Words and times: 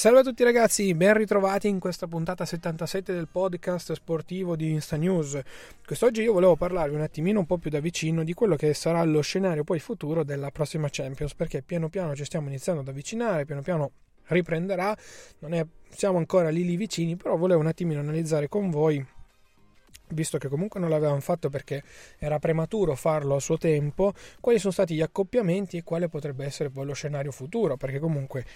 Salve 0.00 0.20
a 0.20 0.22
tutti 0.22 0.42
ragazzi, 0.44 0.94
ben 0.94 1.12
ritrovati 1.12 1.68
in 1.68 1.78
questa 1.78 2.06
puntata 2.06 2.46
77 2.46 3.12
del 3.12 3.28
podcast 3.30 3.92
sportivo 3.92 4.56
di 4.56 4.70
Insta 4.70 4.96
News. 4.96 5.38
Quest'oggi 5.84 6.22
io 6.22 6.32
volevo 6.32 6.56
parlarvi 6.56 6.94
un 6.94 7.02
attimino 7.02 7.40
un 7.40 7.44
po' 7.44 7.58
più 7.58 7.68
da 7.68 7.80
vicino 7.80 8.24
di 8.24 8.32
quello 8.32 8.56
che 8.56 8.72
sarà 8.72 9.04
lo 9.04 9.20
scenario 9.20 9.62
poi 9.62 9.78
futuro 9.78 10.24
della 10.24 10.50
prossima 10.50 10.88
Champions, 10.90 11.34
perché 11.34 11.60
piano 11.60 11.90
piano 11.90 12.16
ci 12.16 12.24
stiamo 12.24 12.48
iniziando 12.48 12.80
ad 12.80 12.88
avvicinare, 12.88 13.44
piano 13.44 13.60
piano 13.60 13.90
riprenderà, 14.28 14.96
non 15.40 15.52
è, 15.52 15.66
siamo 15.90 16.16
ancora 16.16 16.48
lì 16.48 16.64
lì 16.64 16.76
vicini, 16.76 17.16
però 17.16 17.36
volevo 17.36 17.60
un 17.60 17.66
attimino 17.66 18.00
analizzare 18.00 18.48
con 18.48 18.70
voi 18.70 19.06
visto 20.12 20.38
che 20.38 20.48
comunque 20.48 20.80
non 20.80 20.88
l'avevamo 20.88 21.20
fatto 21.20 21.50
perché 21.50 21.82
era 22.18 22.38
prematuro 22.38 22.94
farlo 22.94 23.36
a 23.36 23.40
suo 23.40 23.58
tempo, 23.58 24.14
quali 24.40 24.58
sono 24.58 24.72
stati 24.72 24.94
gli 24.94 25.02
accoppiamenti 25.02 25.76
e 25.76 25.82
quale 25.84 26.08
potrebbe 26.08 26.46
essere 26.46 26.70
poi 26.70 26.86
lo 26.86 26.94
scenario 26.94 27.32
futuro, 27.32 27.76
perché 27.76 27.98
comunque 27.98 28.46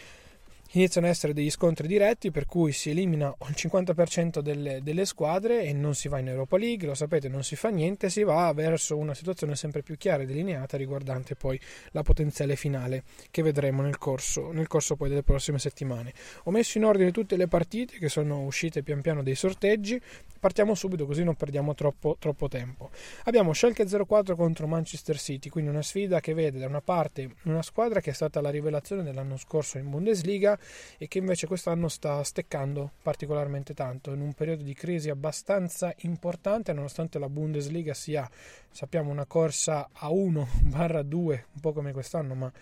iniziano 0.75 1.06
ad 1.06 1.12
essere 1.12 1.33
degli 1.33 1.50
scontri 1.50 1.86
diretti 1.86 2.30
per 2.30 2.47
cui 2.47 2.72
si 2.72 2.91
elimina 2.91 3.34
il 3.48 3.55
50% 3.56 4.41
delle, 4.41 4.83
delle, 4.83 5.05
squadre 5.05 5.62
e 5.62 5.72
non 5.72 5.94
si 5.94 6.08
va 6.08 6.19
in 6.19 6.28
Europa 6.28 6.56
League, 6.56 6.86
lo 6.86 6.94
sapete, 6.94 7.28
non 7.28 7.44
si 7.44 7.56
fa 7.56 7.69
niente, 7.69 8.11
si 8.11 8.22
va 8.22 8.53
verso 8.53 8.97
una 8.97 9.14
situazione 9.14 9.55
sempre 9.55 9.83
più 9.83 9.97
chiara 9.97 10.22
e 10.22 10.27
delineata 10.27 10.77
riguardante 10.77 11.36
poi 11.36 11.61
la 11.91 12.02
potenziale 12.02 12.56
finale 12.56 13.05
che 13.30 13.42
vedremo 13.42 13.83
nel 13.83 13.98
corso, 13.98 14.50
nel 14.52 14.67
corso 14.67 14.97
poi 14.97 15.08
delle 15.08 15.22
prossime 15.22 15.58
settimane. 15.58 16.12
Ho 16.45 16.50
messo 16.50 16.78
in 16.78 16.84
ordine 16.84 17.12
tutte 17.12 17.36
le 17.36 17.47
partite 17.47 17.98
che 17.98 18.08
sono 18.08 18.42
uscite 18.42 18.83
pian 18.83 19.00
piano 19.00 19.22
dei 19.22 19.34
sorteggi, 19.34 20.00
partiamo 20.41 20.75
subito 20.75 21.06
così 21.06 21.22
non 21.22 21.36
perdiamo 21.36 21.75
troppo, 21.75 22.17
troppo 22.19 22.48
tempo. 22.48 22.91
Abbiamo 23.25 23.52
Schalke 23.52 23.86
04 23.86 24.34
contro 24.34 24.67
Manchester 24.67 25.19
City, 25.19 25.48
quindi 25.48 25.70
una 25.70 25.83
sfida 25.83 26.20
che 26.20 26.34
vede 26.34 26.58
da 26.58 26.67
una 26.67 26.80
parte 26.80 27.30
una 27.45 27.62
squadra 27.62 28.00
che 28.00 28.11
è 28.11 28.12
stata 28.12 28.41
la 28.41 28.50
rivelazione 28.50 29.02
dell'anno 29.02 29.36
scorso 29.36 29.78
in 29.78 29.89
Bundesliga 29.89 30.58
e 30.98 31.09
che 31.09 31.19
invece 31.19 31.47
quest'anno 31.47 31.89
sta 31.89 32.23
steccando 32.23 32.93
particolarmente 33.03 33.75
tanto 33.75 34.12
in 34.12 34.20
un 34.20 34.33
periodo 34.33 34.62
di 34.62 34.75
crisi 34.75 35.11
abbastanza 35.11 35.93
importante 35.98 36.73
nonostante 36.73 37.19
la 37.19 37.29
Bundesliga 37.29 37.95
sia 37.95 38.29
sappiamo 38.70 39.11
una 39.11 39.27
corsa 39.27 39.89
a 39.92 40.09
1-2 40.09 41.12
un 41.15 41.61
po' 41.61 41.73
come 41.73 41.92
quest'anno 41.92 42.35
ma 42.35 42.53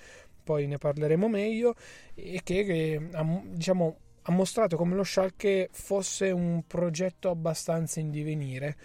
poi 0.45 0.67
ne 0.67 0.79
parleremo 0.79 1.29
meglio 1.29 1.75
e 2.15 2.41
che, 2.43 2.65
che 2.65 3.09
diciamo 3.45 3.97
ha 4.23 4.33
mostrato 4.33 4.77
come 4.77 4.95
lo 4.95 5.03
Schalke 5.03 5.69
fosse 5.73 6.31
un 6.31 6.63
progetto 6.67 7.29
abbastanza 7.31 8.01
in 8.01 8.11
divenire 8.11 8.77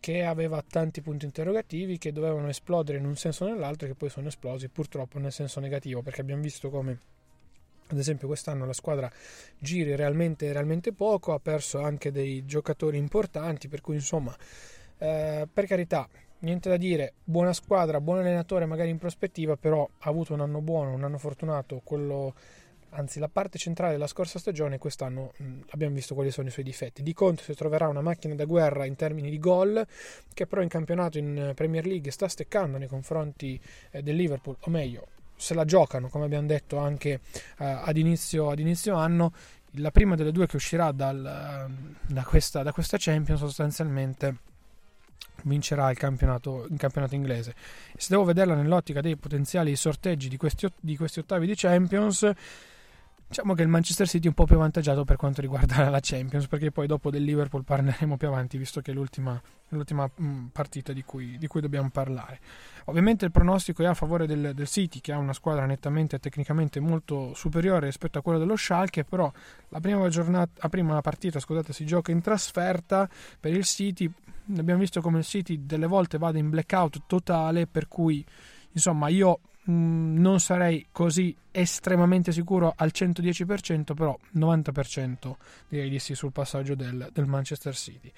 che 0.00 0.24
aveva 0.24 0.62
tanti 0.68 1.00
punti 1.00 1.26
interrogativi 1.26 1.96
che 1.96 2.12
dovevano 2.12 2.48
esplodere 2.48 2.98
in 2.98 3.04
un 3.04 3.16
senso 3.16 3.44
o 3.44 3.48
nell'altro 3.48 3.86
e 3.86 3.90
che 3.90 3.96
poi 3.96 4.08
sono 4.08 4.26
esplosi 4.26 4.68
purtroppo 4.68 5.18
nel 5.18 5.32
senso 5.32 5.60
negativo 5.60 6.02
perché 6.02 6.22
abbiamo 6.22 6.42
visto 6.42 6.70
come 6.70 6.98
ad 7.90 7.98
esempio 7.98 8.26
quest'anno 8.26 8.66
la 8.66 8.72
squadra 8.72 9.10
giri 9.58 9.96
realmente, 9.96 10.52
realmente 10.52 10.92
poco, 10.92 11.32
ha 11.32 11.40
perso 11.40 11.80
anche 11.80 12.10
dei 12.12 12.44
giocatori 12.46 12.98
importanti, 12.98 13.68
per 13.68 13.80
cui 13.80 13.96
insomma, 13.96 14.34
eh, 14.98 15.48
per 15.52 15.66
carità, 15.66 16.08
niente 16.40 16.68
da 16.68 16.76
dire, 16.76 17.14
buona 17.24 17.52
squadra, 17.52 18.00
buon 18.00 18.18
allenatore 18.18 18.66
magari 18.66 18.90
in 18.90 18.98
prospettiva, 18.98 19.56
però 19.56 19.88
ha 19.98 20.08
avuto 20.08 20.34
un 20.34 20.40
anno 20.40 20.60
buono, 20.60 20.92
un 20.92 21.04
anno 21.04 21.18
fortunato, 21.18 21.80
quello 21.84 22.34
anzi 22.92 23.20
la 23.20 23.28
parte 23.28 23.56
centrale 23.56 23.92
della 23.92 24.08
scorsa 24.08 24.40
stagione 24.40 24.78
quest'anno 24.78 25.32
mh, 25.36 25.60
abbiamo 25.70 25.94
visto 25.94 26.14
quali 26.14 26.30
sono 26.30 26.48
i 26.48 26.50
suoi 26.50 26.64
difetti. 26.64 27.02
Di 27.02 27.12
conto 27.12 27.42
si 27.42 27.54
troverà 27.54 27.88
una 27.88 28.00
macchina 28.00 28.34
da 28.34 28.44
guerra 28.44 28.84
in 28.84 28.96
termini 28.96 29.30
di 29.30 29.38
gol 29.38 29.86
che 30.34 30.46
però 30.46 30.62
in 30.62 30.68
campionato 30.68 31.18
in 31.18 31.52
Premier 31.54 31.86
League 31.86 32.10
sta 32.10 32.28
steccando 32.28 32.78
nei 32.78 32.88
confronti 32.88 33.60
eh, 33.90 34.02
del 34.02 34.16
Liverpool 34.16 34.56
o 34.60 34.70
meglio 34.70 35.06
se 35.40 35.54
la 35.54 35.64
giocano, 35.64 36.08
come 36.08 36.26
abbiamo 36.26 36.46
detto 36.46 36.76
anche 36.76 37.20
uh, 37.58 37.64
ad, 37.64 37.96
inizio, 37.96 38.50
ad, 38.50 38.58
inizio, 38.58 38.94
anno. 38.94 39.32
La 39.74 39.90
prima 39.90 40.16
delle 40.16 40.32
due 40.32 40.46
che 40.46 40.56
uscirà 40.56 40.92
dal, 40.92 41.68
uh, 41.68 41.94
da, 42.06 42.22
questa, 42.24 42.62
da, 42.62 42.72
questa, 42.72 42.96
Champions 43.00 43.40
sostanzialmente 43.40 44.36
vincerà 45.44 45.90
il 45.90 45.96
campionato, 45.96 46.66
il 46.68 46.76
campionato 46.76 47.14
inglese. 47.14 47.54
se 47.96 48.08
devo 48.10 48.24
vederla 48.24 48.54
nell'ottica 48.54 49.00
dei 49.00 49.16
potenziali 49.16 49.74
sorteggi 49.76 50.28
di 50.28 50.36
questi, 50.36 50.68
di 50.78 50.96
questi 50.96 51.20
ottavi 51.20 51.46
di 51.46 51.54
Champions, 51.56 52.30
Diciamo 53.30 53.54
che 53.54 53.62
il 53.62 53.68
Manchester 53.68 54.08
City 54.08 54.24
è 54.24 54.28
un 54.30 54.34
po' 54.34 54.44
più 54.44 54.56
avvantaggiato 54.56 55.04
per 55.04 55.14
quanto 55.14 55.40
riguarda 55.40 55.88
la 55.88 56.00
Champions, 56.02 56.48
perché 56.48 56.72
poi 56.72 56.88
dopo 56.88 57.10
del 57.10 57.22
Liverpool 57.22 57.62
parleremo 57.62 58.16
più 58.16 58.26
avanti, 58.26 58.58
visto 58.58 58.80
che 58.80 58.90
è 58.90 58.94
l'ultima, 58.94 59.40
l'ultima 59.68 60.10
mm, 60.20 60.46
partita 60.46 60.92
di 60.92 61.04
cui, 61.04 61.38
di 61.38 61.46
cui, 61.46 61.60
dobbiamo 61.60 61.90
parlare. 61.90 62.40
Ovviamente 62.86 63.24
il 63.26 63.30
pronostico 63.30 63.84
è 63.84 63.86
a 63.86 63.94
favore 63.94 64.26
del, 64.26 64.50
del, 64.52 64.66
City, 64.66 65.00
che 65.00 65.12
ha 65.12 65.18
una 65.18 65.32
squadra 65.32 65.64
nettamente 65.64 66.16
e 66.16 66.18
tecnicamente 66.18 66.80
molto 66.80 67.32
superiore 67.34 67.86
rispetto 67.86 68.18
a 68.18 68.22
quella 68.22 68.40
dello 68.40 68.56
Schalke, 68.56 69.04
però 69.04 69.30
la 69.68 69.78
prima, 69.78 70.08
giornata, 70.08 70.50
la 70.62 70.68
prima 70.68 71.00
partita 71.00 71.38
scusate, 71.38 71.72
si 71.72 71.86
gioca 71.86 72.10
in 72.10 72.22
trasferta 72.22 73.08
per 73.38 73.54
il 73.54 73.64
City. 73.64 74.10
Abbiamo 74.56 74.80
visto 74.80 75.00
come 75.00 75.18
il 75.18 75.24
City 75.24 75.66
delle 75.66 75.86
volte 75.86 76.18
vada 76.18 76.38
in 76.38 76.50
blackout 76.50 77.02
totale, 77.06 77.68
per 77.68 77.86
cui 77.86 78.26
insomma 78.72 79.06
io 79.06 79.38
non 79.70 80.40
sarei 80.40 80.86
così 80.90 81.34
estremamente 81.50 82.32
sicuro 82.32 82.72
al 82.76 82.90
110%, 82.94 83.94
però 83.94 84.16
90% 84.36 85.34
direi 85.68 85.88
di 85.88 85.98
sì 85.98 86.14
sul 86.14 86.32
passaggio 86.32 86.74
del, 86.74 87.08
del 87.12 87.26
Manchester 87.26 87.74
City. 87.74 88.10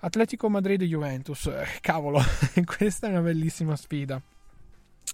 Atletico 0.00 0.48
Madrid-Juventus, 0.48 1.46
eh, 1.46 1.66
cavolo, 1.80 2.20
questa 2.64 3.08
è 3.08 3.10
una 3.10 3.20
bellissima 3.20 3.76
sfida. 3.76 4.20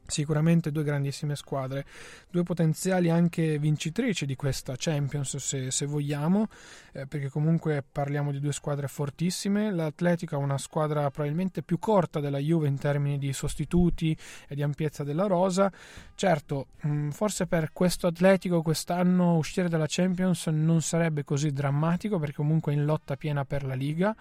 Sicuramente 0.07 0.73
due 0.73 0.83
grandissime 0.83 1.37
squadre, 1.37 1.87
due 2.31 2.43
potenziali 2.43 3.09
anche 3.09 3.59
vincitrici 3.59 4.27
di 4.27 4.37
questa 4.37 4.75
Champions 4.77 5.37
se, 5.37 5.71
se 5.71 5.87
vogliamo, 5.87 6.49
eh, 6.93 7.07
perché 7.07 7.31
comunque 7.31 7.83
parliamo 7.91 8.31
di 8.31 8.41
due 8.41 8.53
squadre 8.53 8.89
fortissime. 8.89 9.71
L'Atletico 9.71 10.35
è 10.35 10.39
una 10.39 10.59
squadra 10.59 11.09
probabilmente 11.11 11.63
più 11.63 11.79
corta 11.79 12.21
della 12.21 12.39
Juve 12.39 12.69
in 12.69 12.79
termini 12.79 13.17
di 13.17 13.33
sostituti 13.33 14.17
e 14.49 14.55
di 14.55 14.63
ampiezza 14.63 15.05
della 15.05 15.27
rosa. 15.27 15.73
Certo, 16.15 16.67
mh, 16.83 16.91
mm, 16.91 17.11
forse 17.11 17.47
per 17.47 17.73
questo 17.73 18.07
Atletico 18.07 18.61
quest'anno 18.61 19.37
uscire 19.37 19.69
dalla 19.69 19.87
Champions 19.89 20.47
non 20.49 20.83
sarebbe 20.83 21.25
così 21.25 21.53
drammatico 21.53 22.19
perché 22.19 22.37
comunque 22.37 22.73
è 22.73 22.77
in 22.77 22.85
lotta 22.85 23.17
piena 23.17 23.45
per 23.45 23.65
la 23.65 23.75
Liga 23.75 24.15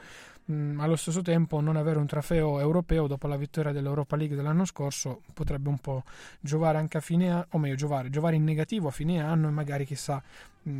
mh, 0.46 0.54
mm, 0.54 0.80
allo 0.80 0.96
stesso 0.96 1.22
tempo 1.22 1.60
non 1.60 1.76
avere 1.76 2.00
un 2.00 2.06
trofeo 2.06 2.60
europeo 2.60 3.08
dopo 3.08 3.28
la 3.28 3.38
vittoria 3.38 3.72
dell'Europa 3.72 4.16
League 4.16 4.36
dell'anno 4.36 4.66
scorso 4.66 5.22
potrebbe 5.34 5.70
un 5.70 5.78
po' 5.78 6.04
giovare 6.40 6.78
anche 6.78 6.98
a 6.98 7.02
fine 7.02 7.32
anno, 7.32 7.46
o 7.52 7.58
meglio 7.58 7.76
giovare, 7.76 8.10
giovare 8.10 8.36
in 8.36 8.44
negativo 8.44 8.88
a 8.88 8.92
fine 8.92 9.22
anno 9.22 9.48
e 9.48 9.52
magari 9.52 9.86
chissà 9.86 10.22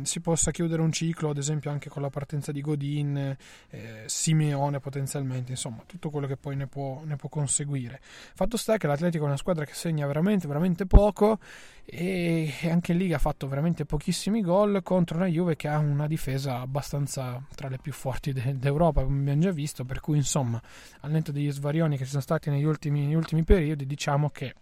si 0.02 0.20
possa 0.20 0.50
chiudere 0.50 0.80
un 0.80 0.92
ciclo, 0.92 1.30
ad 1.30 1.38
esempio 1.38 1.70
anche 1.70 1.88
con 1.88 2.02
la 2.02 2.10
partenza 2.10 2.52
di 2.52 2.60
Godin, 2.60 3.36
eh, 3.70 4.04
Simeone 4.06 4.78
potenzialmente, 4.78 5.50
insomma 5.52 5.82
tutto 5.86 6.10
quello 6.10 6.26
che 6.26 6.36
poi 6.36 6.54
ne 6.56 6.66
può, 6.66 7.02
ne 7.04 7.16
può 7.16 7.28
conseguire. 7.28 8.00
Fatto 8.02 8.56
sta 8.56 8.76
che 8.76 8.86
l'Atletico 8.86 9.24
è 9.24 9.26
una 9.26 9.36
squadra 9.36 9.64
che 9.64 9.74
segna 9.74 10.06
veramente, 10.06 10.46
veramente 10.46 10.86
poco 10.86 11.38
e 11.84 12.52
anche 12.70 12.92
lì 12.92 13.12
ha 13.12 13.18
fatto 13.18 13.48
veramente 13.48 13.84
pochissimi 13.84 14.40
gol 14.40 14.82
contro 14.82 15.16
una 15.16 15.26
Juve 15.26 15.56
che 15.56 15.66
ha 15.66 15.78
una 15.78 16.06
difesa 16.06 16.60
abbastanza 16.60 17.44
tra 17.54 17.68
le 17.68 17.78
più 17.78 17.92
forti 17.92 18.32
de- 18.32 18.56
d'Europa, 18.56 19.02
come 19.02 19.18
abbiamo 19.20 19.40
già 19.40 19.50
visto, 19.50 19.84
per 19.84 20.00
cui 20.00 20.16
insomma, 20.16 20.62
al 21.00 21.10
netto 21.10 21.32
degli 21.32 21.50
svarioni 21.50 21.96
che 21.96 22.04
ci 22.04 22.10
sono 22.10 22.22
stati 22.22 22.50
negli 22.50 22.64
ultimi, 22.64 23.04
negli 23.04 23.14
ultimi 23.14 23.42
periodi, 23.42 23.84
diciamo 23.84 24.30
che 24.30 24.54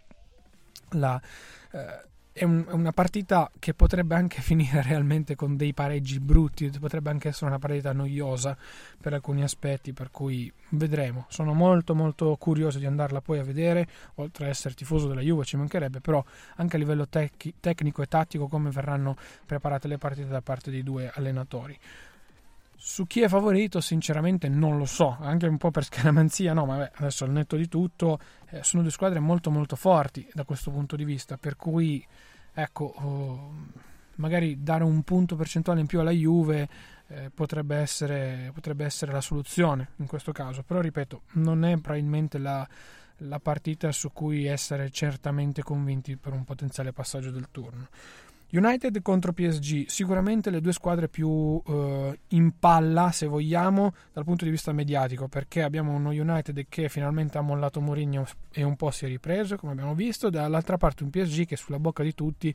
la, 0.92 1.20
eh, 1.72 2.08
è, 2.40 2.44
un, 2.44 2.64
una 2.70 2.92
partita 2.92 3.50
che 3.58 3.74
potrebbe 3.74 4.14
anche 4.14 4.40
finire 4.42 4.80
realmente 4.82 5.34
con 5.34 5.56
dei 5.56 5.74
pareggi 5.74 6.18
brutti, 6.20 6.70
potrebbe 6.80 7.10
anche 7.10 7.28
essere 7.28 7.46
una 7.46 7.58
partita 7.58 7.92
noiosa 7.92 8.56
per 8.98 9.12
alcuni 9.12 9.42
aspetti, 9.42 9.92
per 9.92 10.10
cui 10.10 10.50
vedremo. 10.70 11.26
Sono 11.28 11.52
molto 11.52 11.94
molto 11.94 12.34
curioso 12.38 12.78
di 12.78 12.86
andarla 12.86 13.20
poi 13.20 13.40
a 13.40 13.44
vedere, 13.44 13.86
oltre 14.14 14.44
ad 14.44 14.50
essere 14.50 14.74
tifoso 14.74 15.06
della 15.06 15.20
Juve 15.20 15.44
ci 15.44 15.58
mancherebbe, 15.58 16.00
però 16.00 16.24
anche 16.56 16.76
a 16.76 16.78
livello 16.78 17.06
tec- 17.08 17.52
tecnico 17.60 18.00
e 18.00 18.06
tattico 18.06 18.48
come 18.48 18.70
verranno 18.70 19.16
preparate 19.44 19.86
le 19.86 19.98
partite 19.98 20.28
da 20.28 20.40
parte 20.40 20.70
dei 20.70 20.82
due 20.82 21.10
allenatori. 21.14 21.78
Su 22.82 23.06
chi 23.06 23.20
è 23.20 23.28
favorito, 23.28 23.82
sinceramente 23.82 24.48
non 24.48 24.78
lo 24.78 24.86
so, 24.86 25.14
anche 25.20 25.46
un 25.46 25.58
po' 25.58 25.70
per 25.70 25.84
scaramanzia, 25.92 26.54
no, 26.54 26.64
ma 26.64 26.78
beh, 26.78 26.92
adesso 26.94 27.24
al 27.24 27.30
netto 27.30 27.56
di 27.56 27.68
tutto 27.68 28.18
eh, 28.48 28.62
sono 28.62 28.80
due 28.80 28.90
squadre 28.90 29.18
molto 29.20 29.50
molto 29.50 29.76
forti 29.76 30.26
da 30.32 30.44
questo 30.44 30.70
punto 30.70 30.96
di 30.96 31.04
vista, 31.04 31.36
per 31.36 31.56
cui 31.56 32.02
ecco, 32.54 32.84
oh, 32.84 33.54
magari 34.16 34.62
dare 34.62 34.84
un 34.84 35.02
punto 35.02 35.36
percentuale 35.36 35.80
in 35.80 35.86
più 35.86 36.00
alla 36.00 36.10
Juve 36.10 36.68
eh, 37.08 37.30
potrebbe, 37.34 37.76
essere, 37.76 38.50
potrebbe 38.54 38.84
essere 38.84 39.12
la 39.12 39.20
soluzione 39.20 39.88
in 39.96 40.06
questo 40.06 40.32
caso, 40.32 40.62
però 40.62 40.80
ripeto, 40.80 41.22
non 41.32 41.64
è 41.64 41.76
probabilmente 41.78 42.38
la, 42.38 42.66
la 43.18 43.40
partita 43.40 43.90
su 43.92 44.12
cui 44.12 44.46
essere 44.46 44.90
certamente 44.90 45.62
convinti 45.62 46.16
per 46.16 46.32
un 46.32 46.44
potenziale 46.44 46.92
passaggio 46.92 47.30
del 47.30 47.48
turno. 47.50 47.88
United 48.52 49.00
contro 49.02 49.32
PSG, 49.32 49.86
sicuramente 49.86 50.50
le 50.50 50.60
due 50.60 50.72
squadre 50.72 51.08
più 51.08 51.62
eh, 51.64 52.18
in 52.28 52.58
palla, 52.58 53.12
se 53.12 53.26
vogliamo, 53.26 53.94
dal 54.12 54.24
punto 54.24 54.44
di 54.44 54.50
vista 54.50 54.72
mediatico, 54.72 55.28
perché 55.28 55.62
abbiamo 55.62 55.92
uno 55.92 56.10
United 56.10 56.66
che 56.68 56.88
finalmente 56.88 57.38
ha 57.38 57.42
mollato 57.42 57.80
Mourinho 57.80 58.26
e 58.50 58.64
un 58.64 58.74
po' 58.74 58.90
si 58.90 59.04
è 59.04 59.08
ripreso, 59.08 59.56
come 59.56 59.70
abbiamo 59.70 59.94
visto, 59.94 60.30
dall'altra 60.30 60.78
parte 60.78 61.04
un 61.04 61.10
PSG 61.10 61.46
che 61.46 61.54
è 61.54 61.56
sulla 61.56 61.78
bocca 61.78 62.02
di 62.02 62.12
tutti 62.12 62.52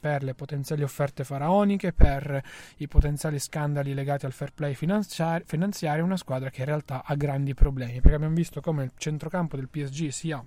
per 0.00 0.24
le 0.24 0.34
potenziali 0.34 0.82
offerte 0.82 1.22
faraoniche, 1.22 1.92
per 1.92 2.42
i 2.78 2.88
potenziali 2.88 3.38
scandali 3.38 3.94
legati 3.94 4.26
al 4.26 4.32
fair 4.32 4.52
play 4.52 4.74
finanziario, 4.74 6.04
una 6.04 6.16
squadra 6.16 6.50
che 6.50 6.62
in 6.62 6.66
realtà 6.66 7.04
ha 7.04 7.14
grandi 7.14 7.54
problemi, 7.54 8.00
perché 8.00 8.16
abbiamo 8.16 8.34
visto 8.34 8.60
come 8.60 8.82
il 8.82 8.92
centrocampo 8.96 9.54
del 9.54 9.68
PSG 9.68 10.08
sia 10.08 10.44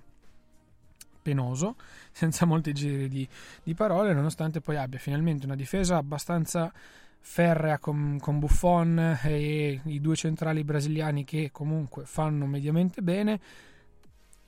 penoso, 1.20 1.76
senza 2.12 2.46
molti 2.46 2.72
giri 2.72 3.08
di, 3.08 3.28
di, 3.62 3.74
parole, 3.74 4.12
nonostante 4.12 4.60
poi 4.60 4.76
abbia 4.76 4.98
finalmente 4.98 5.46
una 5.46 5.56
difesa 5.56 5.96
abbastanza 5.96 6.72
ferrea 7.22 7.78
con, 7.78 8.18
con 8.20 8.38
Buffon 8.38 9.18
e 9.22 9.80
i 9.84 10.00
due 10.00 10.16
centrali 10.16 10.64
brasiliani 10.64 11.24
che 11.24 11.50
comunque 11.52 12.06
fanno 12.06 12.46
mediamente 12.46 13.02
bene 13.02 13.40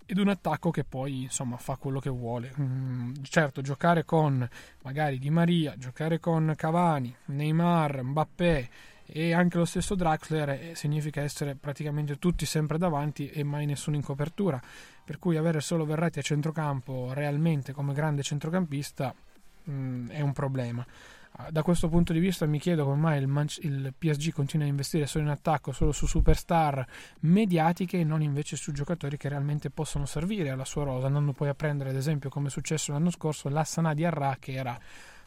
ed 0.06 0.19
un 0.19 0.28
attacco 0.28 0.70
che 0.70 0.84
poi 0.84 1.22
insomma 1.22 1.56
fa 1.56 1.76
quello 1.76 2.00
che 2.00 2.10
vuole. 2.10 2.52
Mm, 2.60 3.14
certo, 3.22 3.62
giocare 3.62 4.04
con 4.04 4.46
magari 4.82 5.19
Di 5.19 5.30
Maria, 5.30 5.76
giocare 5.76 6.19
con 6.19 6.52
Cavani, 6.56 7.14
Neymar, 7.26 8.02
Mbappé 8.02 8.69
e 9.06 9.32
anche 9.32 9.58
lo 9.58 9.64
stesso 9.64 9.94
Draxler 9.94 10.49
eh, 10.50 10.72
significa 10.75 11.20
essere 11.20 11.54
praticamente 11.54 12.19
tutti 12.19 12.46
sempre 12.46 12.78
davanti 12.78 13.28
e 13.28 13.43
mai 13.43 13.66
nessuno 13.66 13.96
in 13.96 14.02
copertura. 14.02 14.60
Per 15.04 15.19
cui 15.19 15.37
avere 15.37 15.60
solo 15.60 15.84
Verratti 15.84 16.19
a 16.19 16.22
centrocampo 16.22 17.12
realmente 17.12 17.72
come 17.72 17.93
grande 17.93 18.22
centrocampista 18.22 19.14
mh, 19.64 19.72
mm, 19.72 20.08
è 20.10 20.20
un 20.20 20.32
problema. 20.32 20.87
Ah, 21.37 21.50
da 21.50 21.62
questo 21.62 21.88
punto 21.88 22.12
di 22.12 22.19
vista 22.19 22.44
mi 22.44 22.58
chiedo 22.58 22.84
come 22.84 23.00
mai 23.00 23.19
il, 23.19 23.26
Man- 23.26 23.46
il, 23.60 23.94
PSG 23.96 24.32
continua 24.32 24.66
a 24.66 24.69
investire 24.69 25.06
solo 25.06 25.25
in 25.25 25.31
attacco, 25.31 25.72
solo 25.72 25.90
su 25.90 26.06
superstar 26.06 26.87
mediatiche 27.20 28.00
e 28.00 28.05
non 28.05 28.20
invece 28.20 28.56
su 28.56 28.70
giocatori 28.70 29.16
che 29.16 29.31
realmente 29.31 29.70
possono 29.70 30.05
servire 30.05 30.50
alla 30.50 30.66
sua 30.66 30.84
rosa, 30.84 31.06
andando 31.06 31.32
poi 31.32 31.48
a 31.48 31.55
prendere 31.55 31.88
ad 31.88 31.96
esempio 31.96 32.28
come 32.28 32.48
è 32.48 32.50
successo 32.50 32.93
l'anno 32.93 33.10
scorso 33.10 33.48
l'Assana 33.48 33.94
di 33.94 34.05
Arra 34.05 34.37
che 34.38 34.52
era 34.52 34.78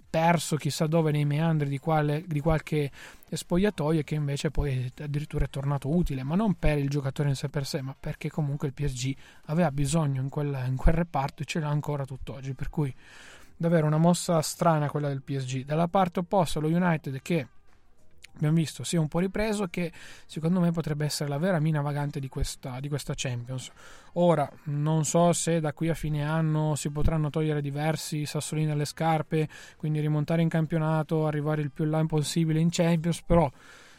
perso 0.08 0.56
chissà 0.56 0.88
dove 0.88 1.12
nei 1.12 1.26
meandri 1.26 1.68
di, 1.68 1.80
quale, 1.80 2.24
di 2.26 2.40
qualche 2.40 2.92
spogliatoio 3.30 4.00
e 4.00 4.04
che 4.04 4.16
invece 4.16 4.52
poi 4.52 4.92
addirittura 5.02 5.46
è 5.46 5.50
tornato 5.50 5.90
utile, 5.90 6.24
ma 6.24 6.36
non 6.36 6.54
per 6.56 6.78
il 6.78 6.90
giocatore 6.90 7.30
in 7.30 7.36
sé 7.36 7.50
per 7.50 7.66
sé, 7.66 7.82
ma 7.82 7.96
perché 8.00 8.30
comunque 8.30 8.68
il 8.68 8.74
PSG 8.74 9.16
aveva 9.46 9.72
bisogno 9.72 10.22
in 10.22 10.30
quel, 10.30 10.64
in 10.68 10.76
quel 10.76 10.96
reparto 10.96 11.44
e 11.44 11.46
ce 11.46 11.60
l'ha 11.60 11.70
ancora 11.70 12.06
tutt'oggi, 12.06 12.54
per 12.54 12.70
cui 12.70 12.94
davvero 13.58 13.88
una 13.88 13.98
mossa 13.98 14.42
strana 14.42 14.90
quella 14.90 15.08
del 15.08 15.22
PSG. 15.22 15.66
Dalla 15.66 15.88
parte 15.88 16.20
opposta 16.20 16.60
lo 16.60 16.68
United 16.68 17.22
che 17.22 17.48
abbiamo 18.36 18.56
visto 18.56 18.84
sia 18.84 19.00
un 19.00 19.08
po' 19.08 19.20
ripreso 19.20 19.68
che 19.68 19.92
secondo 20.26 20.60
me 20.60 20.72
potrebbe 20.72 21.06
essere 21.06 21.30
la 21.30 21.38
vera 21.38 21.60
mina 21.60 21.82
vagante 21.82 22.20
di 22.20 22.28
questa, 22.28 22.80
di 22.80 22.90
questa 22.90 23.14
Champions. 23.16 23.72
Ora, 24.14 24.50
non 24.66 25.06
so 25.06 25.34
se 25.34 25.60
da 25.60 25.74
qui 25.74 25.90
a 25.90 25.94
fine 25.94 26.24
anno 26.24 26.76
si 26.76 26.90
potranno 26.90 27.30
togliere 27.30 27.62
diversi 27.62 28.26
sassolini 28.26 28.68
dalle 28.68 28.86
scarpe, 28.86 29.48
quindi 29.78 30.00
rimontare 30.00 30.42
in 30.42 30.50
campionato, 30.50 31.28
arrivare 31.28 31.62
il 31.62 31.72
più 31.72 31.86
là 31.86 32.04
possibile 32.06 32.60
in 32.60 32.70
Champions, 32.70 33.22
però 33.24 33.52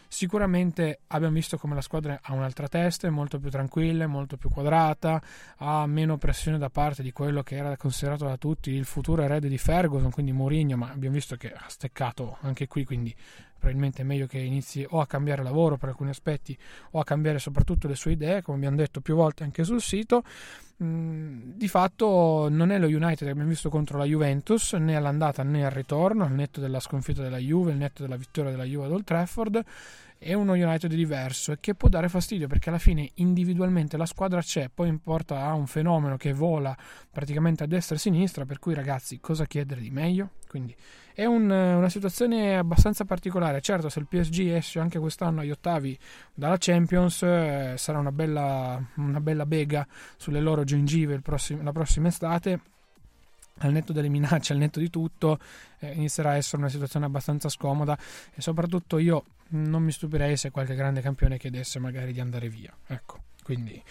Sicuramente 0.09 1.01
abbiamo 1.09 1.35
visto 1.35 1.59
come 1.59 1.75
la 1.75 1.81
squadra 1.81 2.21
ha 2.23 2.33
un'altra 2.33 2.69
testa, 2.69 3.09
è 3.09 3.11
molto 3.11 3.39
più 3.39 3.51
tranquilla, 3.51 4.07
molto 4.07 4.37
più 4.37 4.49
quadrata, 4.49 5.21
ha 5.57 5.87
meno 5.87 6.17
pressione 6.17 6.59
da 6.59 6.71
parte 6.71 7.03
di 7.03 7.11
quello 7.11 7.43
che 7.43 7.57
era 7.57 7.77
considerato 7.77 8.25
da 8.25 8.37
tutti 8.37 8.71
il 8.71 8.85
futuro 8.85 9.23
erede 9.23 9.49
di 9.49 9.59
Ferguson, 9.59 10.11
quindi 10.11 10.33
Mourinho, 10.33 10.77
ma 10.77 10.91
abbiamo 10.91 11.15
visto 11.15 11.37
che 11.37 11.53
ha 11.53 11.67
steccato 11.69 12.39
anche 12.43 12.69
qui, 12.69 12.85
quindi 12.85 13.15
probabilmente 13.59 14.03
è 14.03 14.05
meglio 14.05 14.27
che 14.27 14.39
inizi 14.39 14.87
o 14.89 15.01
a 15.01 15.07
cambiare 15.07 15.43
lavoro 15.43 15.77
per 15.77 15.91
alcuni 15.91 16.11
aspetti 16.11 16.57
o 16.93 17.01
a 17.01 17.05
cambiare 17.05 17.39
soprattutto 17.39 17.89
le 17.89 17.95
sue 17.95 18.13
idee, 18.13 18.43
come 18.43 18.57
abbiamo 18.59 18.77
detto 18.77 19.01
più 19.01 19.15
volte 19.15 19.45
anche 19.45 19.65
sul 19.65 19.81
sito. 19.81 20.23
Mm, 20.83 21.53
di 21.55 21.69
fatto 21.69 22.49
non 22.51 22.71
è 22.71 22.79
lo 22.79 22.87
United 22.87 23.25
che 23.25 23.31
abbiamo 23.31 23.49
visto 23.49 23.71
contro 23.71 23.97
la 23.97 24.05
Juventus 24.05 24.75
né 24.75 24.95
all'andata 24.95 25.43
né 25.43 25.65
al 25.65 25.71
ritorno, 25.71 26.25
al 26.25 26.33
netto 26.33 26.61
della 26.61 26.81
sconfitta 26.81 27.23
della 27.23 27.39
Juve, 27.39 27.73
al 27.73 27.79
netto 27.79 28.03
della 28.03 28.17
vittoria 28.17 28.51
della 28.51 28.65
Juve 28.65 28.87
ad 28.87 28.93
Old 28.93 29.05
Trafford 29.05 29.65
è 30.19 30.33
uno 30.33 30.53
United 30.53 30.93
diverso 30.93 31.53
e 31.53 31.59
che 31.61 31.75
può 31.75 31.89
dare 31.89 32.09
fastidio 32.09 32.47
perché 32.47 32.71
alla 32.71 32.79
fine 32.79 33.11
individualmente 33.15 33.97
la 33.97 34.07
squadra 34.07 34.41
c'è, 34.41 34.71
poi 34.73 34.89
importa 34.89 35.45
a 35.45 35.53
un 35.53 35.67
fenomeno 35.67 36.17
che 36.17 36.33
vola 36.33 36.77
praticamente 37.11 37.65
a 37.65 37.67
destra 37.67 37.95
e 37.95 37.99
a 37.99 38.01
sinistra, 38.01 38.45
per 38.45 38.59
cui 38.59 38.75
ragazzi 38.75 39.21
cosa 39.21 39.45
chiedere 39.47 39.81
di 39.81 39.91
meglio? 39.91 40.31
Quindi 40.49 40.75
è 41.17 41.25
un, 41.25 41.49
una 41.49 41.89
situazione 41.89 42.59
abbastanza 42.59 43.07
particolare, 43.07 43.63
certo 43.63 43.89
se 43.89 44.01
il 44.01 44.07
PSG 44.07 44.49
esce 44.49 44.81
anche 44.81 44.99
quest'anno 44.99 45.41
agli 45.41 45.51
ottavi 45.51 45.99
dalla 46.35 46.57
Champions 46.59 47.23
eh, 47.23 47.73
sarà 47.79 47.99
una 47.99 48.13
bella, 48.13 48.79
una 48.97 49.21
bella 49.23 49.47
bega 49.47 49.87
sulle 50.19 50.41
loro 50.41 50.63
gengive 50.65 51.19
prossimo, 51.21 51.63
la 51.63 51.73
prossima 51.73 52.09
estate 52.09 52.61
al 53.61 53.73
netto 53.73 53.95
delle 53.95 54.11
minacce, 54.11 54.53
al 54.53 54.59
netto 54.59 54.79
di 54.79 54.91
tutto, 54.91 55.39
eh, 55.79 55.93
inizierà 55.93 56.33
a 56.33 56.37
essere 56.37 56.59
una 56.59 56.69
situazione 56.69 57.07
abbastanza 57.07 57.49
scomoda 57.49 57.97
e 58.35 58.43
soprattutto 58.43 58.99
io 58.99 59.25
non 59.49 59.83
mi 59.83 59.93
stupirei 59.93 60.37
se 60.37 60.51
qualche 60.51 60.75
grande 60.75 61.01
campione 61.01 61.39
chiedesse 61.39 61.79
magari 61.79 62.13
di 62.13 62.21
andare 62.21 62.51
via. 62.51 62.77
Ecco, 62.89 63.21
quindi 63.43 63.83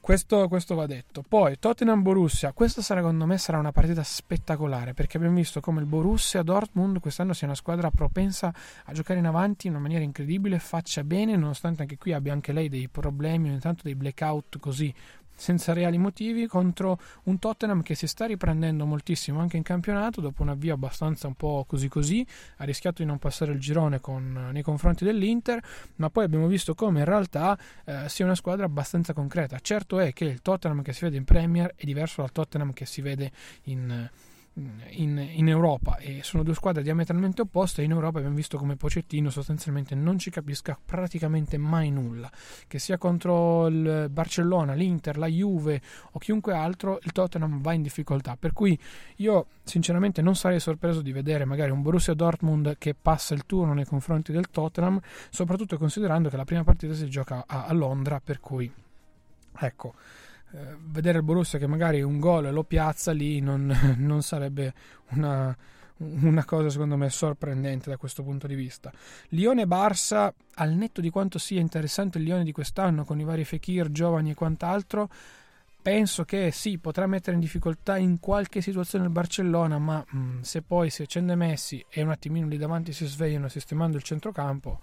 questo, 0.00 0.48
questo 0.48 0.74
va 0.74 0.86
detto. 0.86 1.22
Poi 1.26 1.58
Tottenham-Borussia, 1.58 2.52
questa 2.52 2.80
secondo 2.82 3.26
me 3.26 3.38
sarà 3.38 3.58
una 3.58 3.70
partita 3.70 4.02
spettacolare 4.02 4.94
perché 4.94 5.18
abbiamo 5.18 5.36
visto 5.36 5.60
come 5.60 5.80
il 5.80 5.86
Borussia 5.86 6.42
Dortmund 6.42 7.00
quest'anno 7.00 7.32
sia 7.34 7.46
una 7.46 7.56
squadra 7.56 7.90
propensa 7.90 8.52
a 8.84 8.92
giocare 8.92 9.18
in 9.18 9.26
avanti 9.26 9.66
in 9.66 9.74
una 9.74 9.82
maniera 9.82 10.02
incredibile, 10.02 10.58
faccia 10.58 11.04
bene, 11.04 11.36
nonostante 11.36 11.82
anche 11.82 11.98
qui 11.98 12.12
abbia 12.12 12.32
anche 12.32 12.52
lei 12.52 12.68
dei 12.68 12.88
problemi, 12.88 13.50
ogni 13.50 13.60
tanto 13.60 13.82
dei 13.84 13.94
blackout 13.94 14.58
così 14.58 14.92
senza 15.40 15.72
reali 15.72 15.96
motivi 15.96 16.46
contro 16.46 16.98
un 17.24 17.38
Tottenham 17.38 17.82
che 17.82 17.94
si 17.94 18.06
sta 18.06 18.26
riprendendo 18.26 18.84
moltissimo 18.84 19.40
anche 19.40 19.56
in 19.56 19.62
campionato 19.62 20.20
dopo 20.20 20.42
un 20.42 20.50
avvio 20.50 20.74
abbastanza 20.74 21.26
un 21.26 21.34
po' 21.34 21.64
così 21.66 21.88
così 21.88 22.26
ha 22.58 22.64
rischiato 22.64 23.02
di 23.02 23.08
non 23.08 23.18
passare 23.18 23.52
il 23.52 23.58
girone 23.58 24.00
con, 24.00 24.50
nei 24.52 24.62
confronti 24.62 25.04
dell'Inter 25.04 25.62
ma 25.96 26.10
poi 26.10 26.24
abbiamo 26.24 26.46
visto 26.46 26.74
come 26.74 27.00
in 27.00 27.06
realtà 27.06 27.58
eh, 27.84 28.08
sia 28.08 28.24
una 28.24 28.34
squadra 28.34 28.66
abbastanza 28.66 29.12
concreta. 29.12 29.58
Certo 29.60 29.98
è 29.98 30.12
che 30.12 30.24
il 30.24 30.42
Tottenham 30.42 30.82
che 30.82 30.92
si 30.92 31.04
vede 31.04 31.16
in 31.16 31.24
Premier 31.24 31.72
è 31.74 31.84
diverso 31.84 32.20
dal 32.20 32.32
Tottenham 32.32 32.72
che 32.72 32.84
si 32.84 33.00
vede 33.00 33.30
in 33.64 34.08
in, 34.54 35.28
in, 35.30 35.48
Europa 35.48 35.96
e 35.98 36.20
sono 36.22 36.42
due 36.42 36.54
squadre 36.54 36.82
diametralmente 36.82 37.42
opposte 37.42 37.82
in 37.82 37.92
Europa 37.92 38.18
abbiamo 38.18 38.34
visto 38.34 38.58
come 38.58 38.76
Pocettino 38.76 39.30
sostanzialmente 39.30 39.94
non 39.94 40.18
ci 40.18 40.30
capisca 40.30 40.78
praticamente 40.84 41.56
mai 41.56 41.90
nulla 41.90 42.30
che 42.66 42.78
sia 42.78 42.98
contro 42.98 43.68
il 43.68 44.08
Barcellona, 44.10 44.74
l'Inter, 44.74 45.18
la 45.18 45.28
Juve 45.28 45.80
o 46.12 46.18
chiunque 46.18 46.52
altro 46.52 46.98
il 47.02 47.12
Tottenham 47.12 47.60
va 47.60 47.72
in 47.72 47.82
difficoltà. 47.82 48.36
Per 48.36 48.52
cui 48.52 48.78
io 49.16 49.46
sinceramente 49.62 50.20
non 50.20 50.34
sarei 50.34 50.60
sorpreso 50.60 51.00
di 51.00 51.12
vedere 51.12 51.44
magari 51.44 51.70
un 51.70 51.82
Borussia 51.82 52.14
Dortmund 52.14 52.76
che 52.78 52.94
passa 53.00 53.34
il 53.34 53.46
turno 53.46 53.72
nei 53.72 53.84
confronti 53.84 54.32
del 54.32 54.50
Tottenham 54.50 55.00
soprattutto 55.30 55.78
considerando 55.78 56.28
che 56.28 56.36
la 56.36 56.44
prima 56.44 56.64
partita 56.64 56.92
si 56.92 57.08
gioca 57.08 57.44
a, 57.46 57.66
a 57.66 57.72
Londra 57.72 58.20
per 58.20 58.40
cui 58.40 58.70
ecco 59.58 59.94
eh, 60.52 60.76
vedere 60.86 61.18
il 61.18 61.24
Borussia 61.24 61.58
che 61.58 61.66
magari 61.66 62.02
un 62.02 62.18
gol 62.18 62.52
lo 62.52 62.64
piazza 62.64 63.12
lì 63.12 63.40
non, 63.40 63.72
non 63.98 64.22
sarebbe 64.22 64.74
una, 65.10 65.56
una, 65.98 66.44
cosa 66.44 66.70
secondo 66.70 66.96
me 66.96 67.08
sorprendente 67.08 67.90
da 67.90 67.96
questo 67.96 68.22
punto 68.22 68.46
di 68.46 68.54
vista. 68.54 68.92
Lione-Barça, 69.28 70.32
al 70.54 70.72
netto 70.72 71.00
di 71.00 71.10
quanto 71.10 71.38
sia 71.38 71.60
interessante 71.60 72.18
il 72.18 72.24
Lione 72.24 72.44
di 72.44 72.52
quest'anno 72.52 73.04
con 73.04 73.20
i 73.20 73.24
vari 73.24 73.44
Fekir, 73.44 73.90
giovani 73.90 74.30
e 74.30 74.34
quant'altro, 74.34 75.08
penso 75.80 76.24
che 76.24 76.50
sì, 76.50 76.78
potrà 76.78 77.06
mettere 77.06 77.34
in 77.34 77.40
difficoltà 77.40 77.96
in 77.96 78.18
qualche 78.18 78.60
situazione 78.60 79.04
il 79.04 79.10
Barcellona, 79.10 79.78
ma 79.78 80.04
mh, 80.06 80.18
mm, 80.18 80.40
se 80.40 80.62
poi 80.62 80.90
si 80.90 81.02
accende 81.02 81.34
Messi 81.34 81.84
e 81.88 82.02
un 82.02 82.10
attimino 82.10 82.48
lì 82.48 82.56
davanti 82.56 82.92
si 82.92 83.06
svegliano 83.06 83.48
sistemando 83.48 83.96
il 83.96 84.02
centrocampo, 84.02 84.80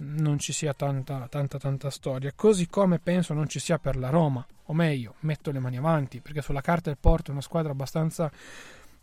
non 0.00 0.38
ci 0.38 0.52
sia 0.52 0.72
tanta, 0.74 1.26
tanta, 1.28 1.58
tanta 1.58 1.90
storia. 1.90 2.32
Così 2.34 2.68
come 2.68 2.98
penso 2.98 3.34
non 3.34 3.48
ci 3.48 3.58
sia 3.58 3.78
per 3.78 3.96
la 3.96 4.10
Roma, 4.10 4.44
o 4.64 4.72
meglio, 4.72 5.14
metto 5.20 5.50
le 5.50 5.58
mani 5.58 5.76
avanti, 5.76 6.20
perché 6.20 6.42
sulla 6.42 6.60
carta 6.60 6.90
il 6.90 6.98
Porto 6.98 7.30
è 7.30 7.32
una 7.32 7.42
squadra 7.42 7.72
abbastanza 7.72 8.30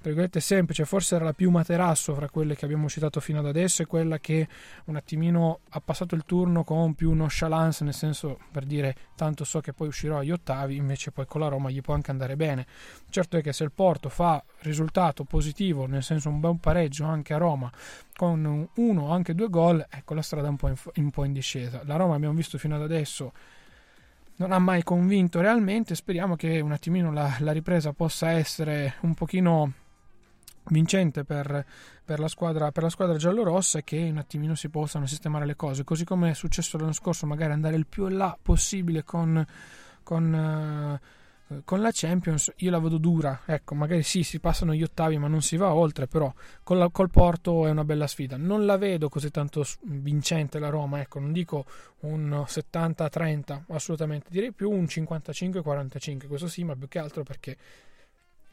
virgolette 0.02 0.40
semplice, 0.40 0.86
forse 0.86 1.16
era 1.16 1.26
la 1.26 1.34
più 1.34 1.50
materasso 1.50 2.14
fra 2.14 2.30
quelle 2.30 2.56
che 2.56 2.66
abbiamo 2.66 2.88
citato 2.88 3.20
fino 3.20 3.40
ad 3.40 3.48
adesso, 3.48 3.82
è 3.82 3.88
quella 3.88 4.20
che 4.20 4.48
un 4.86 4.96
attimino 4.96 5.60
ha 5.70 5.82
passato 5.82 6.16
il 6.16 6.24
turno 6.26 6.64
con 6.64 6.94
più 6.94 7.14
nonchalance, 7.14 7.84
nel 7.84 7.94
senso 7.94 8.40
per 8.52 8.66
dire 8.66 8.96
tanto 9.16 9.44
so 9.44 9.60
che 9.60 9.74
poi 9.74 9.88
uscirò 9.88 10.20
agli 10.20 10.32
ottavi, 10.32 10.76
invece 10.76 11.12
poi 11.12 11.26
con 11.26 11.42
la 11.42 11.48
Roma 11.48 11.70
gli 11.70 11.82
può 11.82 11.94
anche 11.94 12.12
andare 12.12 12.36
bene. 12.36 12.66
Certo 13.10 13.38
è 13.38 13.42
che 13.42 13.54
se 13.54 13.64
il 13.64 13.72
Porto 13.72 14.10
fa 14.10 14.44
risultato 14.60 15.24
positivo, 15.24 15.88
nel 15.88 16.04
senso 16.04 16.30
un 16.30 16.40
buon 16.40 16.60
pareggio 16.60 17.04
anche 17.06 17.34
a 17.34 17.38
Roma, 17.38 17.72
con 18.16 18.70
uno 18.74 19.02
o 19.02 19.12
anche 19.12 19.36
due 19.36 19.50
gol, 19.50 19.86
ecco 19.90 20.14
la 20.14 20.22
strada 20.22 20.48
un 20.48 20.56
po' 20.56 20.68
in, 20.68 20.76
un 20.96 21.10
po' 21.10 21.24
in 21.24 21.34
discesa. 21.34 21.82
La 21.86 21.96
Roma 21.96 22.16
abbiamo 22.16 22.36
visto 22.36 22.58
fino 22.58 22.76
ad 22.76 22.82
adesso 22.82 23.34
non 24.38 24.52
ha 24.52 24.60
mai 24.60 24.84
convinto 24.84 25.42
realmente. 25.42 25.96
Speriamo 25.96 26.36
che 26.36 26.60
un 26.60 26.72
attimino 26.72 27.12
la, 27.12 27.36
la 27.40 27.52
ripresa 27.52 27.92
possa 27.94 28.32
essere 28.32 28.96
un 29.02 29.16
pochino 29.16 29.74
vincente 30.70 31.24
per, 31.24 31.66
per, 32.04 32.20
la 32.20 32.28
squadra, 32.28 32.72
per 32.72 32.84
la 32.84 32.90
squadra 32.90 33.18
giallorossa 33.18 33.80
e 33.80 33.84
che 33.84 33.98
un 33.98 34.18
attimino 34.18 34.56
si 34.56 34.70
possano 34.70 35.06
sistemare 35.06 35.46
le 35.46 35.56
cose. 35.56 35.84
Così 35.84 36.04
come 36.04 36.32
è 36.32 36.34
successo 36.34 36.78
l'anno 36.78 36.94
scorso 36.94 37.26
magari 37.26 37.54
andare 37.54 37.76
il 37.76 37.88
più 37.88 38.08
là 38.08 38.38
possibile 38.42 39.04
con, 39.04 39.46
con, 40.04 41.00
uh, 41.50 41.62
con 41.64 41.82
la 41.82 41.90
Champions 41.94 42.52
io 42.58 42.72
la 42.72 42.80
vedo 42.80 42.98
dura. 42.98 43.42
Ecco 43.46 43.76
magari 43.76 44.04
sì 44.04 44.24
si 44.24 44.40
passano 44.40 44.74
gli 44.74 44.84
ottavi 44.84 45.18
ma 45.18 45.28
non 45.28 45.42
si 45.42 45.58
va 45.58 45.74
oltre 45.74 46.08
però 46.08 46.32
la, 46.68 46.90
col 46.90 47.10
Porto 47.10 47.66
è 47.66 47.70
una 47.70 47.86
bella 47.86 48.08
sfida. 48.08 48.38
Non 48.38 48.66
la 48.66 48.78
vedo 48.78 49.10
così 49.10 49.32
tanto 49.32 49.66
vincente 49.84 50.60
la 50.60 50.70
Roma 50.70 51.00
ecco 51.00 51.20
non 51.20 51.32
dico 51.32 51.66
un 52.02 52.44
70-30 52.46 53.62
assolutamente. 53.70 54.28
Direi 54.30 54.52
più 54.52 54.70
un 54.70 54.84
55-45 54.84 56.28
questo 56.28 56.48
sì 56.48 56.64
ma 56.64 56.76
più 56.76 56.88
che 56.88 57.00
altro 57.00 57.24
perché 57.24 57.58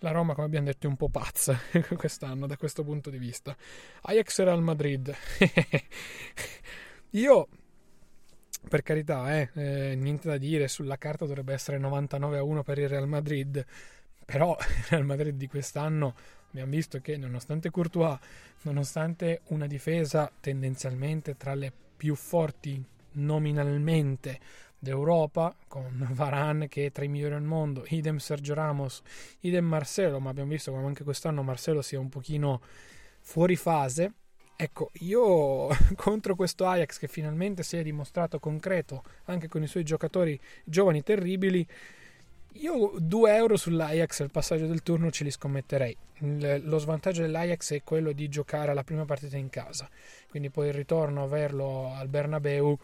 la 0.05 0.11
Roma, 0.11 0.35
come 0.35 0.47
abbiamo 0.47 0.67
detto, 0.67 0.87
è 0.87 0.91
un 0.91 0.97
po' 0.97 1.09
pazza 1.09 1.59
quest'anno 1.97 2.47
da 2.47 2.59
questo 2.59 2.85
punto 2.85 3.09
di 3.09 3.17
vista. 3.17 3.57
Ajax 4.03 4.39
e 4.39 4.45
Real 4.45 4.63
Madrid. 4.63 5.15
Io, 7.11 7.49
per 8.69 8.83
carità, 8.83 9.35
eh, 9.35 9.49
eh, 9.55 9.95
niente 9.95 10.29
da 10.29 10.37
dire, 10.37 10.69
sulla 10.69 10.99
carta 10.99 11.25
dovrebbe 11.25 11.55
essere 11.55 11.79
99 11.79 12.37
a 12.37 12.43
1 12.43 12.63
per 12.63 12.79
il 12.79 12.89
Real 12.89 13.09
Madrid, 13.09 13.65
però 14.27 14.55
il 14.61 14.85
Real 14.91 15.07
Madrid 15.07 15.37
di 15.37 15.47
quest'anno 15.47 16.15
abbiamo 16.51 16.71
visto 16.71 17.01
che 17.01 17.17
nonostante 17.17 17.71
Courtois, 17.71 18.19
nonostante 18.63 19.41
una 19.47 19.67
difesa 19.67 20.31
tendenzialmente 20.39 21.37
tra 21.39 21.55
le 21.55 21.73
più 21.97 22.15
forti 22.15 22.85
nominalmente 23.13 24.39
d'Europa 24.85 25.57
con 25.67 26.07
Varan 26.13 26.67
che 26.69 26.87
è 26.87 26.93
tra 26.93 27.05
i 27.05 27.09
migliori 27.09 27.35
al 27.35 27.43
mondo, 27.43 27.85
idem 27.89 28.19
Sergio 28.19 28.55
Ramos, 28.55 29.03
idem 29.41 29.65
Marcelo, 29.65 30.21
ma 30.21 30.31
abbiamo 30.31 30.51
visto 30.51 30.71
come 30.71 30.87
anche 30.87 31.03
quest'anno 31.03 31.43
Marcelo 31.43 31.83
sia 31.83 31.99
un 31.99 32.09
pochino 32.09 32.61
fuori 33.21 33.57
fase. 33.57 34.13
Ecco, 34.57 34.93
io 35.01 35.67
contro 35.97 36.37
questo 36.37 36.67
Ajax 36.67 36.99
che 36.99 37.09
finalmente 37.09 37.65
si 37.65 37.77
è 37.77 37.83
dimostrato 37.83 38.39
concreto 38.39 39.03
anche 39.25 39.49
con 39.49 39.63
i 39.65 39.67
suoi 39.67 39.83
giocatori 39.83 40.39
giovani 40.65 41.03
terribili, 41.03 41.67
io 42.59 42.93
2 42.97 43.35
euro 43.35 43.57
sull'Ajax 43.57 44.21
al 44.21 44.31
passaggio 44.31 44.67
del 44.67 44.85
turno 44.85 45.11
ce 45.11 45.25
li 45.25 45.31
scommetterei. 45.33 45.97
Lo 46.63 46.79
svantaggio 46.79 47.23
dell'Ajax 47.23 47.73
è 47.73 47.83
quello 47.83 48.13
di 48.13 48.29
giocare 48.29 48.73
la 48.75 48.85
prima 48.85 49.05
partita 49.05 49.37
in 49.37 49.51
casa, 49.51 49.89
quindi 50.31 50.51
poi 50.51 50.69
il 50.69 50.75
ritorno 50.75 51.25
averlo 51.25 51.93
al 51.93 52.07
Bernabeu 52.07 52.79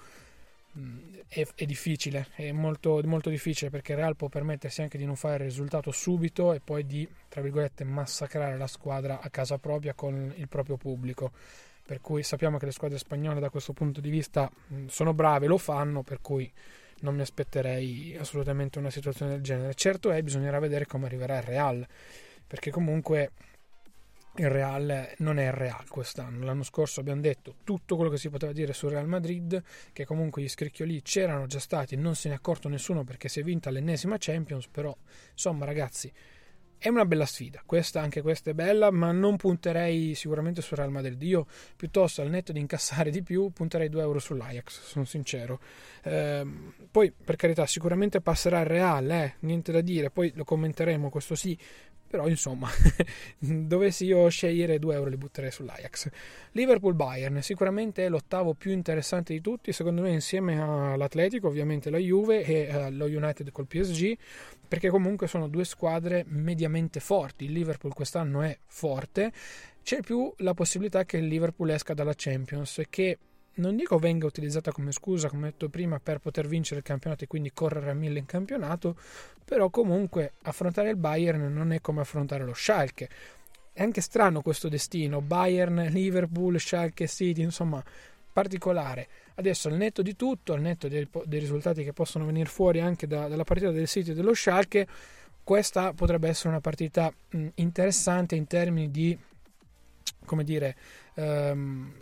è, 1.27 1.47
è, 1.55 1.65
difficile, 1.65 2.29
è 2.35 2.53
molto, 2.53 3.01
molto 3.05 3.29
difficile 3.29 3.71
perché 3.71 3.93
il 3.93 3.99
Real 3.99 4.17
può 4.17 4.29
permettersi 4.29 4.83
anche 4.83 4.99
di 4.99 5.05
non 5.05 5.17
fare 5.17 5.37
il 5.37 5.51
risultato 5.51 5.91
subito 5.91 6.53
e 6.53 6.61
poi 6.61 6.87
di, 6.87 7.09
tra 7.29 7.41
virgolette, 7.41 7.85
massacrare 7.85 8.57
la 8.57 8.67
squadra 8.67 9.21
a 9.21 9.29
casa 9.31 9.59
propria 9.59 9.95
con 9.95 10.33
il 10.37 10.49
proprio 10.49 10.77
pubblico. 10.77 11.33
Per 11.85 12.01
cui 12.01 12.23
sappiamo 12.23 12.57
che 12.59 12.67
le 12.67 12.73
squadre 12.73 12.99
spagnole 12.99 13.41
da 13.41 13.51
questo 13.51 13.73
punto 13.73 14.01
di 14.01 14.11
vista 14.11 14.51
sono 14.87 15.13
brave, 15.13 15.47
lo 15.47 15.59
fanno, 15.59 16.03
per 16.03 16.21
cui 16.21 16.51
non 17.01 17.15
mi 17.15 17.23
aspetterei 17.23 18.17
assolutamente 18.19 18.79
una 18.79 18.91
situazione 18.91 19.33
del 19.33 19.43
genere. 19.43 19.75
Certo 19.75 20.11
è, 20.11 20.23
bisognerà 20.23 20.61
vedere 20.61 20.87
come 20.87 21.07
arriverà 21.07 21.39
il 21.39 21.43
Real, 21.43 21.87
perché 22.47 22.71
comunque 22.71 23.33
il 24.37 24.49
Real 24.49 25.13
non 25.19 25.39
è 25.39 25.47
il 25.47 25.53
Real 25.53 25.89
quest'anno. 25.89 26.45
L'anno 26.45 26.63
scorso 26.63 27.01
abbiamo 27.01 27.21
detto 27.21 27.57
tutto 27.65 27.97
quello 27.97 28.11
che 28.11 28.19
si 28.19 28.31
poteva 28.31 28.53
dire 28.53 28.73
sul 28.73 28.91
Real 28.91 29.09
Madrid, 29.09 29.63
che 29.93 30.05
comunque 30.05 30.43
gli 30.43 30.49
scricchioli 30.49 31.03
c'erano 31.03 31.47
già 31.47 31.59
stati, 31.59 31.97
non 31.97 32.15
se 32.15 32.29
ne 32.29 32.35
è 32.35 32.37
accorto 32.37 32.69
nessuno 32.69 33.05
perché 33.05 33.29
si 33.29 33.41
è 33.41 33.43
vinta 33.43 33.71
l'ennesima 33.71 34.17
Champions, 34.19 34.69
però 34.69 34.97
insomma 35.33 35.65
ragazzi 35.65 36.13
è 36.83 36.89
una 36.89 37.05
bella 37.05 37.27
sfida, 37.27 37.63
questa, 37.67 38.01
anche 38.01 38.23
questa 38.23 38.53
è 38.53 38.55
bella, 38.55 38.91
ma 38.91 39.13
non 39.13 39.37
punterei 39.37 40.15
sicuramente 40.15 40.63
sul 40.63 40.79
Real 40.79 40.91
Madrid. 40.91 41.21
Io 41.25 41.47
piuttosto 41.77 42.23
al 42.23 42.31
netto 42.31 42.53
di 42.53 42.59
incassare 42.59 43.11
di 43.11 43.23
più 43.23 43.51
punterei 43.51 43.91
2 43.91 44.01
euro 44.01 44.19
sull'Ajax, 44.19 44.81
sono 44.85 45.05
sincero. 45.05 45.61
Eh, 46.03 46.47
poi 46.91 47.13
per 47.13 47.37
carità 47.37 47.67
sicuramente 47.67 48.23
passerà 48.23 48.61
il 48.61 48.67
Real, 48.67 49.11
eh, 49.11 49.35
niente 49.41 49.73
da 49.73 49.83
dire, 49.83 50.09
poi 50.09 50.33
lo 50.35 50.45
commenteremo, 50.45 51.11
questo 51.11 51.35
sì, 51.35 51.59
però 52.11 52.27
insomma, 52.27 52.69
dovessi 53.39 54.05
io 54.05 54.29
scegliere 54.29 54.81
2 54.81 54.95
euro 54.97 55.09
li 55.09 55.17
butterei 55.17 55.53
sull'Ajax. 55.53 56.09
Liverpool-Bayern 56.51 57.41
sicuramente 57.41 58.05
è 58.05 58.09
l'ottavo 58.09 58.55
più 58.55 58.73
interessante 58.73 59.33
di 59.33 59.41
tutti, 59.41 59.73
secondo 59.73 60.03
me 60.03 60.11
insieme 60.11 60.61
all'Atletico, 60.61 61.47
ovviamente 61.47 61.89
la 61.89 61.99
Juve 61.99 62.43
e 62.43 62.75
uh, 62.75 62.91
lo 62.91 63.05
United 63.05 63.53
col 63.53 63.69
PSG, 63.69 64.19
perché 64.67 64.89
comunque 64.89 65.29
sono 65.29 65.47
due 65.47 65.65
squadre 65.65 66.25
mediamente 66.27 66.99
forti. 66.99 67.45
Il 67.45 67.53
Liverpool 67.53 67.95
quest'anno 67.95 68.43
è 68.43 68.59
forte, 68.67 69.31
c'è 69.81 70.01
più 70.01 70.33
la 70.39 70.53
possibilità 70.53 71.05
che 71.05 71.19
il 71.19 71.29
Liverpool 71.29 71.71
esca 71.71 71.95
dalla 71.95 72.15
Champions 72.17 72.79
e 72.79 72.87
che 72.91 73.19
non 73.55 73.77
dico 73.77 73.99
venga 73.99 74.27
utilizzata 74.27 74.73
come 74.73 74.93
scusa, 74.93 75.29
come 75.29 75.51
detto 75.51 75.69
prima, 75.69 75.99
per 75.99 76.19
poter 76.19 76.47
vincere 76.47 76.81
il 76.81 76.87
campionato 76.87 77.25
e 77.25 77.27
quindi 77.27 77.53
correre 77.53 77.91
a 77.91 77.95
mille 77.95 78.19
in 78.19 78.27
campionato, 78.27 78.97
però 79.45 79.69
comunque 79.71 80.33
affrontare 80.43 80.91
il 80.91 80.97
Bayern 80.97 81.53
non 81.53 81.73
è 81.73 81.81
come 81.81 82.01
affrontare 82.01 82.45
lo 82.45 82.55
Schalke. 82.55 83.09
È 83.73 83.83
anche 83.83 84.01
strano 84.01 84.43
questo 84.43 84.69
destino, 84.69 85.21
Bayern, 85.21 85.89
Liverpool, 85.91 86.59
Schalke 86.59 87.07
City, 87.07 87.43
insomma, 87.43 87.83
particolare. 88.33 89.09
Adesso 89.35 89.69
al 89.69 89.75
netto 89.75 90.03
di 90.03 90.17
tutto, 90.17 90.53
al 90.53 90.61
netto 90.61 90.89
dei, 90.89 91.09
dei 91.25 91.41
risultati 91.41 91.83
che 91.85 91.93
possono 91.93 92.25
venire 92.25 92.49
fuori 92.49 92.81
anche 92.81 93.07
da, 93.07 93.27
dalla 93.29 93.45
partita 93.45 93.71
del 93.71 93.87
City 93.87 94.11
e 94.11 94.15
dello 94.15 94.35
Schalke, 94.35 94.87
questa 95.43 95.93
potrebbe 95.93 96.29
essere 96.29 96.51
una 96.51 96.61
partita 96.61 97.13
interessante 97.55 98.37
in 98.37 98.47
termini 98.47 98.91
di, 98.91 99.19
come 100.25 100.45
dire, 100.45 100.77
um, 101.15 101.93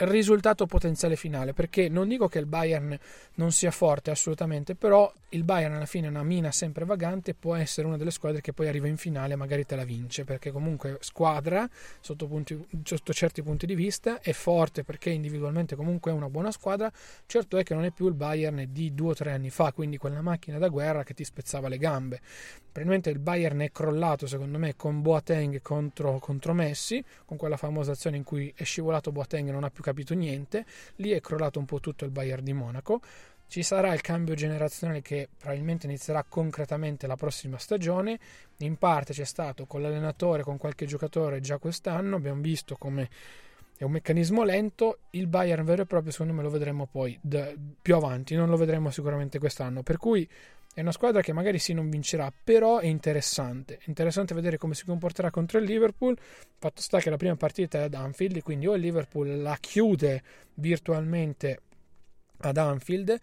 risultato 0.00 0.66
potenziale 0.66 1.16
finale, 1.16 1.52
perché 1.52 1.88
non 1.88 2.08
dico 2.08 2.28
che 2.28 2.38
il 2.38 2.46
Bayern 2.46 2.98
non 3.34 3.52
sia 3.52 3.70
forte 3.70 4.10
assolutamente, 4.10 4.74
però 4.74 5.12
il 5.30 5.44
Bayern 5.44 5.74
alla 5.74 5.86
fine 5.86 6.06
è 6.06 6.10
una 6.10 6.22
mina 6.22 6.50
sempre 6.50 6.84
vagante, 6.84 7.34
può 7.34 7.54
essere 7.54 7.86
una 7.86 7.96
delle 7.96 8.10
squadre 8.10 8.40
che 8.40 8.52
poi 8.52 8.68
arriva 8.68 8.88
in 8.88 8.96
finale 8.96 9.34
e 9.34 9.36
magari 9.36 9.66
te 9.66 9.76
la 9.76 9.84
vince, 9.84 10.24
perché 10.24 10.50
comunque 10.50 10.98
squadra 11.00 11.68
sotto, 12.00 12.26
punti, 12.26 12.58
sotto 12.82 13.12
certi 13.12 13.42
punti 13.42 13.66
di 13.66 13.74
vista 13.74 14.20
è 14.20 14.32
forte 14.32 14.84
perché 14.84 15.10
individualmente 15.10 15.76
comunque 15.76 16.10
è 16.10 16.14
una 16.14 16.28
buona 16.28 16.50
squadra, 16.50 16.90
certo 17.26 17.58
è 17.58 17.62
che 17.62 17.74
non 17.74 17.84
è 17.84 17.90
più 17.90 18.06
il 18.06 18.14
Bayern 18.14 18.66
di 18.70 18.94
due 18.94 19.10
o 19.10 19.14
tre 19.14 19.32
anni 19.32 19.50
fa, 19.50 19.72
quindi 19.72 19.98
quella 19.98 20.22
macchina 20.22 20.58
da 20.58 20.68
guerra 20.68 21.04
che 21.04 21.14
ti 21.14 21.24
spezzava 21.24 21.68
le 21.68 21.78
gambe. 21.78 22.20
Probabilmente 22.78 23.10
il 23.10 23.18
Bayern 23.18 23.58
è 23.60 23.72
crollato 23.72 24.26
secondo 24.26 24.58
me 24.58 24.76
con 24.76 25.02
Boateng 25.02 25.60
contro, 25.60 26.18
contro 26.18 26.52
Messi, 26.52 27.04
con 27.24 27.36
quella 27.36 27.56
famosa 27.56 27.92
azione 27.92 28.16
in 28.16 28.22
cui 28.22 28.52
è 28.54 28.62
scivolato 28.62 29.10
Boateng 29.10 29.48
e 29.48 29.52
non 29.52 29.64
ha 29.64 29.70
più 29.70 29.82
capito 29.88 30.14
niente, 30.14 30.66
lì 30.96 31.10
è 31.10 31.20
crollato 31.20 31.58
un 31.58 31.64
po' 31.64 31.80
tutto 31.80 32.04
il 32.04 32.10
Bayern 32.10 32.44
di 32.44 32.52
Monaco. 32.52 33.00
Ci 33.46 33.62
sarà 33.62 33.94
il 33.94 34.02
cambio 34.02 34.34
generazionale 34.34 35.00
che 35.00 35.28
probabilmente 35.34 35.86
inizierà 35.86 36.22
concretamente 36.28 37.06
la 37.06 37.16
prossima 37.16 37.56
stagione. 37.56 38.18
In 38.58 38.76
parte 38.76 39.14
c'è 39.14 39.24
stato 39.24 39.64
con 39.64 39.80
l'allenatore, 39.80 40.42
con 40.42 40.58
qualche 40.58 40.84
giocatore 40.84 41.40
già 41.40 41.56
quest'anno. 41.56 42.16
Abbiamo 42.16 42.42
visto 42.42 42.76
come 42.76 43.08
è 43.78 43.84
un 43.84 43.92
meccanismo 43.92 44.42
lento. 44.42 44.98
Il 45.10 45.28
Bayern 45.28 45.64
vero 45.64 45.82
e 45.82 45.86
proprio, 45.86 46.10
secondo 46.10 46.32
me, 46.32 46.42
lo 46.42 46.50
vedremo 46.50 46.86
poi 46.86 47.16
d- 47.22 47.56
più 47.80 47.94
avanti. 47.94 48.34
Non 48.34 48.48
lo 48.48 48.56
vedremo 48.56 48.90
sicuramente 48.90 49.38
quest'anno. 49.38 49.84
Per 49.84 49.98
cui 49.98 50.28
è 50.74 50.80
una 50.80 50.90
squadra 50.90 51.22
che 51.22 51.32
magari 51.32 51.60
sì 51.60 51.74
non 51.74 51.88
vincerà, 51.88 52.32
però 52.42 52.78
è 52.78 52.86
interessante. 52.86 53.76
È 53.76 53.84
interessante 53.86 54.34
vedere 54.34 54.58
come 54.58 54.74
si 54.74 54.84
comporterà 54.84 55.30
contro 55.30 55.58
il 55.58 55.64
Liverpool. 55.64 56.18
Fatto 56.58 56.82
sta 56.82 56.98
che 56.98 57.08
la 57.08 57.16
prima 57.16 57.36
partita 57.36 57.78
è 57.78 57.82
ad 57.82 57.94
Anfield, 57.94 58.42
quindi 58.42 58.66
o 58.66 58.74
il 58.74 58.80
Liverpool 58.80 59.40
la 59.40 59.56
chiude 59.60 60.22
virtualmente 60.54 61.60
ad 62.38 62.56
Anfield 62.56 63.16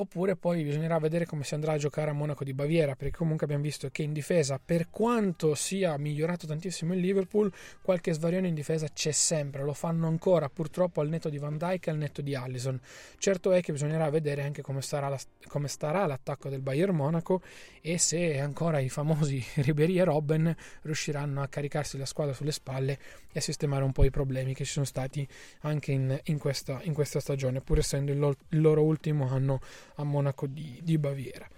oppure 0.00 0.36
poi 0.36 0.62
bisognerà 0.62 0.98
vedere 0.98 1.26
come 1.26 1.44
si 1.44 1.54
andrà 1.54 1.72
a 1.72 1.78
giocare 1.78 2.10
a 2.10 2.12
Monaco 2.12 2.44
di 2.44 2.54
Baviera, 2.54 2.94
perché 2.94 3.16
comunque 3.16 3.44
abbiamo 3.44 3.62
visto 3.62 3.88
che 3.90 4.02
in 4.02 4.12
difesa, 4.12 4.60
per 4.64 4.90
quanto 4.90 5.54
sia 5.54 5.96
migliorato 5.98 6.46
tantissimo 6.46 6.94
il 6.94 7.00
Liverpool, 7.00 7.52
qualche 7.82 8.12
svarione 8.12 8.48
in 8.48 8.54
difesa 8.54 8.86
c'è 8.88 9.10
sempre, 9.12 9.62
lo 9.64 9.72
fanno 9.72 10.06
ancora 10.06 10.48
purtroppo 10.48 11.00
al 11.00 11.08
netto 11.08 11.28
di 11.28 11.38
Van 11.38 11.56
Dijk 11.58 11.86
e 11.86 11.90
al 11.90 11.96
netto 11.96 12.22
di 12.22 12.34
Allison. 12.34 12.80
Certo 13.18 13.52
è 13.52 13.60
che 13.60 13.72
bisognerà 13.72 14.08
vedere 14.10 14.42
anche 14.42 14.62
come 14.62 14.82
starà, 14.82 15.08
la, 15.08 15.18
come 15.48 15.68
starà 15.68 16.06
l'attacco 16.06 16.48
del 16.48 16.60
Bayern 16.60 16.94
Monaco 16.94 17.42
e 17.80 17.98
se 17.98 18.38
ancora 18.38 18.78
i 18.78 18.88
famosi 18.88 19.42
Ribery 19.56 19.98
e 19.98 20.04
Robben 20.04 20.54
riusciranno 20.82 21.42
a 21.42 21.48
caricarsi 21.48 21.98
la 21.98 22.06
squadra 22.06 22.34
sulle 22.34 22.52
spalle 22.52 22.98
e 23.32 23.38
a 23.38 23.42
sistemare 23.42 23.84
un 23.84 23.92
po' 23.92 24.04
i 24.04 24.10
problemi 24.10 24.54
che 24.54 24.64
ci 24.64 24.72
sono 24.72 24.84
stati 24.84 25.26
anche 25.60 25.92
in, 25.92 26.18
in, 26.24 26.38
questa, 26.38 26.80
in 26.82 26.94
questa, 26.94 27.20
stagione, 27.20 27.60
pur 27.60 27.78
essendo 27.78 28.12
il, 28.12 28.36
il, 28.50 28.60
loro 28.60 28.82
ultimo 28.82 29.28
anno 29.28 29.60
a 29.96 30.04
Monaco 30.04 30.46
di, 30.46 30.80
di 30.82 30.98
Baviera. 30.98 31.48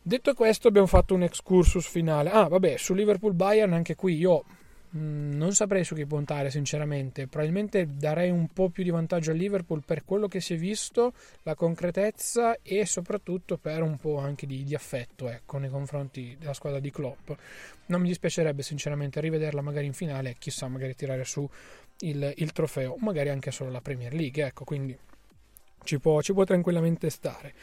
Detto 0.00 0.34
questo, 0.34 0.68
abbiamo 0.68 0.86
fatto 0.86 1.14
un 1.14 1.22
excursus 1.22 1.86
finale. 1.86 2.30
Ah, 2.30 2.48
vabbè, 2.48 2.76
su 2.76 2.94
Liverpool 2.94 3.34
Bayern, 3.34 3.72
anche 3.72 3.94
qui 3.94 4.16
io 4.16 4.44
Mm, 4.96 5.34
non 5.34 5.52
saprei 5.52 5.84
su 5.84 5.94
chi 5.94 6.06
puntare, 6.06 6.50
sinceramente. 6.50 7.26
Probabilmente 7.26 7.86
darei 7.86 8.30
un 8.30 8.48
po' 8.48 8.70
più 8.70 8.82
di 8.82 8.90
vantaggio 8.90 9.32
al 9.32 9.36
Liverpool 9.36 9.82
per 9.84 10.04
quello 10.04 10.28
che 10.28 10.40
si 10.40 10.54
è 10.54 10.56
visto, 10.56 11.12
la 11.42 11.54
concretezza 11.54 12.58
e 12.62 12.86
soprattutto 12.86 13.58
per 13.58 13.82
un 13.82 13.98
po' 13.98 14.18
anche 14.18 14.46
di, 14.46 14.64
di 14.64 14.74
affetto 14.74 15.28
ecco, 15.28 15.58
nei 15.58 15.68
confronti 15.68 16.36
della 16.38 16.54
squadra 16.54 16.80
di 16.80 16.90
Klopp. 16.90 17.30
Non 17.86 18.00
mi 18.00 18.08
dispiacerebbe, 18.08 18.62
sinceramente, 18.62 19.20
rivederla 19.20 19.60
magari 19.60 19.86
in 19.86 19.92
finale 19.92 20.36
chissà, 20.38 20.68
magari 20.68 20.94
tirare 20.94 21.24
su 21.24 21.48
il, 22.00 22.32
il 22.36 22.52
trofeo, 22.52 22.96
magari 23.00 23.28
anche 23.28 23.50
solo 23.50 23.70
la 23.70 23.82
Premier 23.82 24.14
League. 24.14 24.42
Ecco, 24.42 24.64
quindi 24.64 24.96
ci 25.84 25.98
può, 25.98 26.20
ci 26.22 26.32
può 26.32 26.44
tranquillamente 26.44 27.10
stare. 27.10 27.54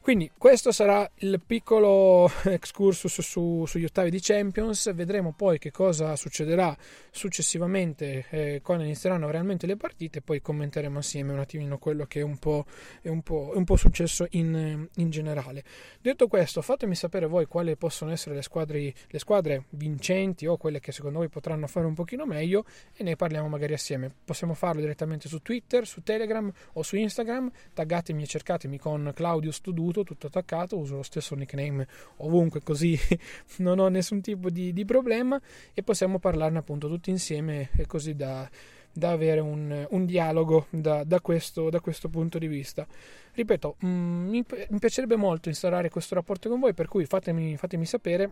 Quindi 0.00 0.30
questo 0.36 0.70
sarà 0.70 1.10
il 1.20 1.40
piccolo 1.44 2.30
excursus 2.44 3.22
su, 3.22 3.64
sugli 3.66 3.84
ottavi 3.84 4.10
di 4.10 4.20
Champions, 4.20 4.92
vedremo 4.92 5.32
poi 5.32 5.58
che 5.58 5.70
cosa 5.70 6.14
succederà 6.14 6.76
successivamente 7.14 8.26
eh, 8.28 8.60
quando 8.62 8.84
inizieranno 8.84 9.30
realmente 9.30 9.66
le 9.66 9.76
partite, 9.76 10.20
poi 10.20 10.42
commenteremo 10.42 10.98
assieme 10.98 11.32
un 11.32 11.38
attimino 11.38 11.78
quello 11.78 12.04
che 12.06 12.20
è 12.20 12.22
un 12.22 12.38
po', 12.38 12.66
è 13.00 13.08
un 13.08 13.22
po', 13.22 13.52
è 13.54 13.56
un 13.56 13.64
po 13.64 13.76
successo 13.76 14.26
in, 14.30 14.86
in, 14.96 15.10
generale. 15.10 15.64
Detto 16.00 16.26
questo, 16.26 16.60
fatemi 16.60 16.94
sapere 16.94 17.26
voi 17.26 17.46
quali 17.46 17.76
possono 17.76 18.10
essere 18.10 18.34
le 18.34 18.42
squadre, 18.42 18.92
le 19.08 19.18
squadre 19.18 19.64
vincenti 19.70 20.46
o 20.46 20.56
quelle 20.56 20.80
che 20.80 20.92
secondo 20.92 21.18
voi 21.18 21.28
potranno 21.28 21.66
fare 21.66 21.86
un 21.86 21.94
pochino 21.94 22.26
meglio 22.26 22.64
e 22.94 23.02
ne 23.02 23.16
parliamo 23.16 23.48
magari 23.48 23.74
assieme. 23.74 24.12
Possiamo 24.24 24.54
farlo 24.54 24.80
direttamente 24.80 25.28
su 25.28 25.40
Twitter, 25.40 25.86
su 25.86 26.02
Telegram 26.02 26.50
o 26.72 26.82
su 26.82 26.96
Instagram, 26.96 27.50
taggatemi 27.72 28.22
e 28.22 28.26
cercatemi 28.26 28.78
con 28.78 29.12
Claudius 29.14 29.60
Tuduto 29.60 30.02
tutto, 30.02 30.14
tutto 30.14 30.26
attaccato, 30.26 30.76
uso 30.76 30.96
lo 30.96 31.02
stesso 31.02 31.34
nickname 31.34 31.86
ovunque 32.18 32.62
così 32.62 32.98
non 33.58 33.78
ho 33.78 33.88
nessun 33.88 34.20
tipo 34.20 34.50
di, 34.50 34.72
di 34.72 34.84
problema 34.84 35.40
e 35.72 35.82
possiamo 35.82 36.18
parlarne 36.18 36.58
appunto 36.58 36.88
tutti 36.88 37.03
insieme 37.10 37.70
e 37.76 37.86
così 37.86 38.14
da, 38.14 38.48
da 38.92 39.10
avere 39.10 39.40
un, 39.40 39.86
un 39.90 40.06
dialogo 40.06 40.66
da, 40.70 41.04
da, 41.04 41.20
questo, 41.20 41.70
da, 41.70 41.80
questo, 41.80 42.08
punto 42.08 42.38
di 42.38 42.46
vista. 42.46 42.86
Ripeto, 43.32 43.76
mh, 43.80 43.86
mm, 43.86 44.28
mi, 44.28 44.44
mi, 44.68 44.78
piacerebbe 44.78 45.16
molto 45.16 45.48
instaurare 45.48 45.90
questo 45.90 46.14
rapporto 46.14 46.48
con 46.48 46.60
voi, 46.60 46.74
per 46.74 46.88
cui 46.88 47.04
fatemi, 47.04 47.56
fatemi 47.56 47.84
sapere 47.84 48.30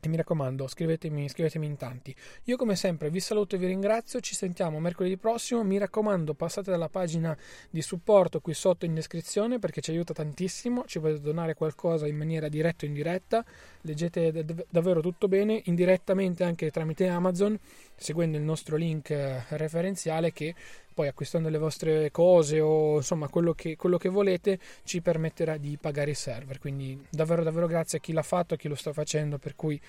e 0.00 0.08
mi 0.08 0.16
raccomando, 0.16 0.68
scrivetemi, 0.68 1.28
scrivetemi 1.28 1.66
in 1.66 1.76
tanti. 1.76 2.14
Io 2.44 2.56
come 2.56 2.76
sempre 2.76 3.10
vi 3.10 3.18
saluto 3.18 3.56
e 3.56 3.58
vi 3.58 3.66
ringrazio, 3.66 4.20
ci 4.20 4.34
sentiamo 4.34 4.78
mercoledì 4.78 5.16
prossimo, 5.16 5.64
mi 5.64 5.76
raccomando 5.76 6.34
passate 6.34 6.70
dalla 6.70 6.88
pagina 6.88 7.36
di 7.68 7.82
supporto 7.82 8.40
qui 8.40 8.54
sotto 8.54 8.84
in 8.84 8.94
descrizione 8.94 9.58
perché 9.58 9.80
ci 9.80 9.90
aiuta 9.90 10.14
tantissimo, 10.14 10.84
ci 10.86 11.00
potete 11.00 11.20
donare 11.20 11.54
qualcosa 11.54 12.06
in 12.06 12.16
maniera 12.16 12.48
diretta 12.48 12.84
o 12.84 12.88
indiretta, 12.88 13.44
leggete 13.80 14.44
davvero 14.68 15.00
tutto 15.00 15.26
bene, 15.26 15.62
indirettamente 15.64 16.44
anche 16.44 16.70
tramite 16.70 17.08
Amazon, 17.08 17.58
seguendo 17.98 18.36
il 18.36 18.42
nostro 18.42 18.76
link 18.76 19.10
eh, 19.10 19.42
referenziale 19.50 20.32
che 20.32 20.54
poi 20.94 21.08
acquistando 21.08 21.48
le 21.48 21.58
vostre 21.58 22.10
cose 22.10 22.60
o 22.60 22.96
insomma 22.96 23.28
quello 23.28 23.52
che, 23.52 23.76
quello 23.76 23.98
che 23.98 24.08
volete 24.08 24.58
ci 24.84 25.00
permetterà 25.00 25.56
di 25.56 25.76
pagare 25.80 26.10
i 26.10 26.14
server. 26.14 26.58
Quindi 26.58 27.06
davvero 27.10 27.42
davvero 27.42 27.66
grazie 27.66 27.98
a 27.98 28.00
chi 28.00 28.12
l'ha 28.12 28.22
fatto, 28.22 28.54
a 28.54 28.56
chi 28.56 28.68
lo 28.68 28.74
sta 28.74 28.92
facendo, 28.92 29.38
per 29.38 29.54
cui 29.54 29.80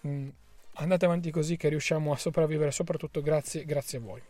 mh, 0.00 0.08
mm, 0.08 0.28
andate 0.74 1.04
avanti 1.04 1.30
così 1.30 1.56
che 1.56 1.68
riusciamo 1.68 2.12
a 2.12 2.16
sopravvivere, 2.16 2.70
soprattutto 2.70 3.20
grazie, 3.20 3.64
grazie 3.64 3.98
a 3.98 4.00
voi. 4.00 4.22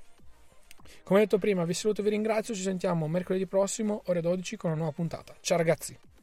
Come 1.02 1.20
detto 1.20 1.38
prima, 1.38 1.64
vi 1.64 1.74
saluto 1.74 2.00
e 2.00 2.04
vi 2.04 2.10
ringrazio, 2.10 2.54
ci 2.54 2.62
sentiamo 2.62 3.08
mercoledì 3.08 3.46
prossimo, 3.46 4.02
ore 4.06 4.20
12, 4.20 4.56
con 4.56 4.70
una 4.70 4.78
nuova 4.78 4.92
puntata. 4.92 5.34
Ciao 5.40 5.56
ragazzi! 5.56 6.15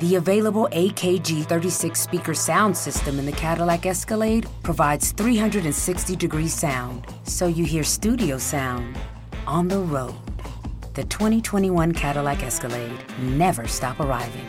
The 0.00 0.16
available 0.16 0.68
AKG 0.72 1.44
36 1.44 2.00
speaker 2.00 2.34
sound 2.34 2.76
system 2.76 3.18
in 3.18 3.26
the 3.26 3.32
Cadillac 3.32 3.86
Escalade 3.86 4.48
provides 4.62 5.12
360 5.12 6.16
degree 6.16 6.48
sound, 6.48 7.06
so 7.22 7.46
you 7.46 7.64
hear 7.64 7.84
studio 7.84 8.36
sound 8.38 8.98
on 9.46 9.68
the 9.68 9.78
road. 9.78 10.14
The 10.94 11.04
2021 11.04 11.92
Cadillac 11.92 12.42
Escalade 12.42 12.98
never 13.20 13.68
stop 13.68 14.00
arriving. 14.00 14.46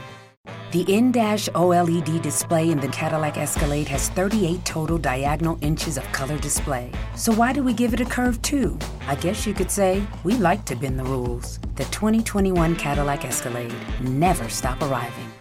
The 0.71 0.91
in-dash 0.91 1.49
OLED 1.49 2.23
display 2.23 2.71
in 2.71 2.79
the 2.79 2.87
Cadillac 2.87 3.37
Escalade 3.37 3.87
has 3.89 4.09
38 4.09 4.65
total 4.65 4.97
diagonal 4.97 5.59
inches 5.61 5.97
of 5.99 6.03
color 6.11 6.39
display. 6.39 6.91
So 7.15 7.31
why 7.31 7.53
do 7.53 7.61
we 7.61 7.73
give 7.73 7.93
it 7.93 8.01
a 8.01 8.05
curve 8.05 8.41
too? 8.41 8.79
I 9.07 9.13
guess 9.13 9.45
you 9.45 9.53
could 9.53 9.69
say 9.69 10.03
we 10.23 10.33
like 10.33 10.65
to 10.65 10.75
bend 10.75 10.97
the 10.97 11.03
rules. 11.03 11.59
The 11.75 11.83
2021 11.85 12.75
Cadillac 12.75 13.23
Escalade 13.23 13.75
never 14.01 14.49
stop 14.49 14.81
arriving. 14.81 15.32